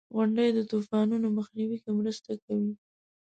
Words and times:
•غونډۍ 0.15 0.49
د 0.53 0.59
طوفانونو 0.71 1.27
مخنیوي 1.37 1.77
کې 1.83 1.91
مرسته 1.99 2.31
کوي. 2.45 2.73